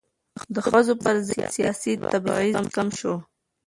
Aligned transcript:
د 0.53 0.55
ښځو 0.69 0.93
پر 1.03 1.15
ضد 1.27 1.41
سیاسي 1.55 1.93
تبعیض 2.11 2.55
کم 2.75 2.87
شو. 2.99 3.13